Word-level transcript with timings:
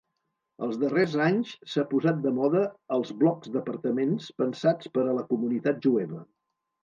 Els 0.67 0.77
darrers 0.83 1.11
anys 1.25 1.51
s'han 1.73 1.85
posat 1.91 2.23
de 2.23 2.31
moda 2.37 2.63
els 2.97 3.11
blocs 3.19 3.53
d'apartaments 3.57 4.31
pensats 4.41 4.91
per 4.95 5.03
a 5.11 5.15
la 5.21 5.27
comunitat 5.35 5.85
jueva. 5.89 6.23